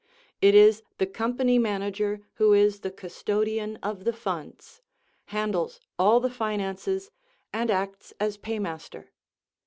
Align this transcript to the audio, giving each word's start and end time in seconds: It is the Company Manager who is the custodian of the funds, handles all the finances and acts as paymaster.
It 0.41 0.55
is 0.55 0.81
the 0.97 1.05
Company 1.05 1.59
Manager 1.59 2.21
who 2.37 2.53
is 2.53 2.79
the 2.79 2.89
custodian 2.89 3.77
of 3.83 4.03
the 4.03 4.11
funds, 4.13 4.81
handles 5.25 5.79
all 5.99 6.19
the 6.19 6.27
finances 6.31 7.11
and 7.53 7.69
acts 7.69 8.11
as 8.19 8.35
paymaster. 8.37 9.11